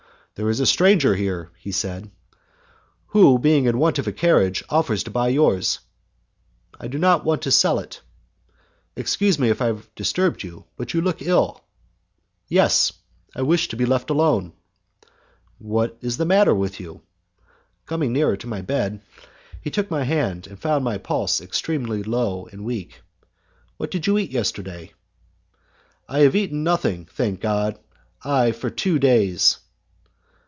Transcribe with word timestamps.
"There 0.35 0.49
is 0.49 0.61
a 0.61 0.65
stranger 0.65 1.13
here," 1.13 1.51
he 1.59 1.71
said, 1.71 2.09
"who, 3.07 3.37
being 3.37 3.65
in 3.65 3.77
want 3.77 3.99
of 3.99 4.07
a 4.07 4.11
carriage, 4.13 4.63
offers 4.69 5.03
to 5.03 5.11
buy 5.11 5.27
yours" 5.27 5.79
"I 6.79 6.87
do 6.87 6.97
not 6.97 7.23
want 7.23 7.43
to 7.43 7.51
sell 7.51 7.77
it." 7.77 8.01
"Excuse 8.95 9.37
me 9.37 9.49
if 9.49 9.61
I 9.61 9.67
have 9.67 9.93
disturbed 9.93 10.41
you, 10.41 10.65
but 10.77 10.95
you 10.95 11.01
look 11.01 11.21
ill." 11.21 11.63
"Yes, 12.47 12.91
I 13.35 13.43
wish 13.43 13.67
to 13.67 13.75
be 13.75 13.85
left 13.85 14.09
alone." 14.09 14.53
"What 15.59 15.97
is 16.01 16.17
the 16.17 16.25
matter 16.25 16.55
with 16.55 16.79
you?" 16.79 17.01
Coming 17.85 18.11
nearer 18.11 18.35
my 18.45 18.61
bed, 18.61 19.01
he 19.61 19.69
took 19.69 19.91
my 19.91 20.05
hand, 20.05 20.47
and 20.47 20.57
found 20.57 20.83
my 20.83 20.97
pulse 20.97 21.39
extremely 21.39 22.01
low 22.01 22.47
and 22.47 22.65
weak. 22.65 23.01
"What 23.77 23.91
did 23.91 24.07
you 24.07 24.17
eat 24.17 24.31
yesterday?" 24.31 24.93
"I 26.09 26.19
have 26.21 26.35
eaten 26.35 26.63
nothing, 26.63 27.05
thank 27.05 27.41
God! 27.41 27.77
for 28.55 28.69
two 28.71 28.97
days." 28.97 29.59